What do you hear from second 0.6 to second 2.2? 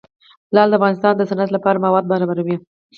د افغانستان د صنعت لپاره مواد